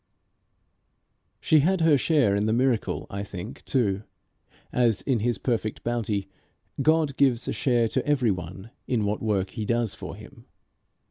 [1.39, 4.01] She had her share in the miracle I think too,
[4.73, 6.27] as, in his perfect bounty,
[6.81, 10.47] God gives a share to every one in what work He does for him.